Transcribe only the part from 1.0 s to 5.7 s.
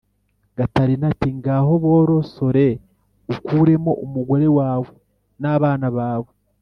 ati: "Ngaho borosore ukuremo umugore wawe n'